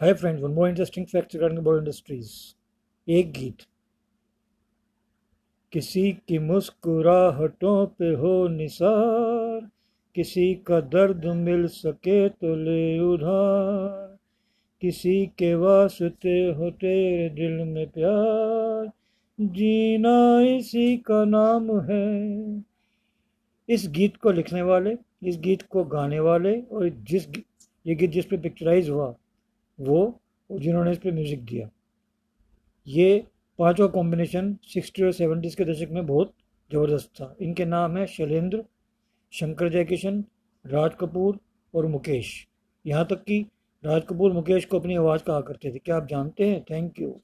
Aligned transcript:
Hi 0.00 0.12
friends 0.14 0.42
one 0.42 0.50
more 0.54 0.68
interesting 0.68 1.06
fact 1.06 1.34
regarding 1.34 1.60
Bollywood 1.60 1.82
industries 1.82 2.30
एक 3.08 3.32
गीत। 3.32 3.62
किसी 5.72 6.12
की 6.28 6.38
मुस्कुराहटों 6.38 7.86
पे 7.88 8.12
हो 8.14 8.46
निसार, 8.48 9.68
किसी 10.16 10.54
का 10.66 10.80
दर्द 10.92 11.26
मिल 11.38 11.66
सके 11.68 12.28
तो 12.28 12.54
ले 12.56 12.98
उधार, 13.04 14.16
किसी 14.82 15.26
के 15.38 15.54
वास्ते 15.56 16.38
हो 16.50 16.70
तेरे 16.72 17.28
दिल 17.34 17.64
में 17.66 17.86
प्यार, 17.90 18.90
जीना 19.38 20.40
इसी 20.48 20.96
का 21.06 21.24
नाम 21.26 21.70
है। 21.82 22.62
इस 23.68 23.88
गीत 23.90 24.16
को 24.16 24.30
लिखने 24.32 24.62
वाले, 24.64 24.96
इस 25.22 25.38
गीत 25.40 25.62
को 25.62 25.84
गाने 25.86 26.20
वाले 26.22 26.60
और 26.62 26.88
जिस 26.88 27.28
ये 27.86 27.94
गीत 27.94 28.10
जिस 28.10 28.26
पे 28.26 28.36
पिक्चराइज 28.38 28.90
हुआ 28.90 29.14
वो 29.78 30.20
और 30.50 30.60
जिन्होंने 30.60 30.90
इस 30.90 30.98
पर 30.98 31.12
म्यूज़िक 31.12 31.44
दिया। 31.44 31.68
ये 32.86 33.26
पाँचों 33.58 33.88
कॉम्बिनेशन 33.88 34.56
सिक्सटी 34.64 35.02
और 35.02 35.12
सेवेंटीज़ 35.12 35.56
के 35.56 35.64
दशक 35.64 35.90
में 35.90 36.06
बहुत 36.06 36.32
ज़बरदस्त 36.70 37.10
था। 37.14 37.34
इनके 37.40 37.64
नाम 37.64 37.96
है 37.96 38.06
शैलेंद्र, 38.06 38.64
शंकर 39.32 39.68
जयकिशन, 39.68 40.24
राज 40.64 40.94
कपूर 41.00 41.38
और 41.74 41.86
मुकेश। 41.86 42.46
यहाँ 42.84 43.06
तक 43.06 43.22
कि 43.24 43.40
राज 43.84 44.02
कपूर, 44.08 44.32
मुकेश 44.32 44.64
को 44.64 44.78
अपनी 44.80 44.94
आवाज़ 44.96 45.22
कहा 45.22 45.40
करते 45.40 45.70
थे। 45.70 45.78
क्या 45.78 45.96
आप 45.96 46.06
जानते 46.08 46.48
हैं? 46.48 46.62
Thank 46.70 47.00
you 47.00 47.20